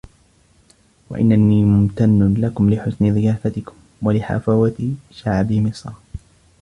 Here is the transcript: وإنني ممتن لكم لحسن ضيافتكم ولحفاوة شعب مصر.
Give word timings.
وإنني 1.09 1.63
ممتن 1.65 2.33
لكم 2.33 2.73
لحسن 2.73 3.13
ضيافتكم 3.13 3.75
ولحفاوة 4.01 4.91
شعب 5.11 5.51
مصر. 5.51 5.91